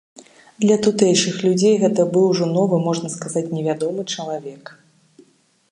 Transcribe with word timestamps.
Для 0.63 0.77
тутэйшых 0.85 1.35
людзей 1.47 1.75
гэта 1.83 2.01
быў 2.15 2.25
ужо 2.31 2.45
новы, 2.57 2.75
можна 2.87 3.07
сказаць, 3.17 3.47
невядомы 3.57 4.01
чалавек. 4.15 4.63